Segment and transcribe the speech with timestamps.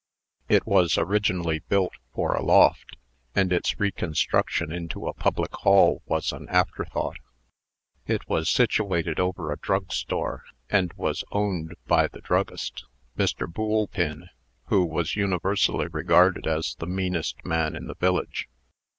[0.49, 2.97] It was originally built for a loft,
[3.35, 7.17] and its reconstruction into a public hall was an afterthought.
[8.07, 10.41] It was situated over a drug store,
[10.71, 12.85] and was owned by the druggist,
[13.15, 13.45] Mr.
[13.47, 14.29] Boolpin,
[14.69, 18.49] who was universally regarded as the meanest man in the village.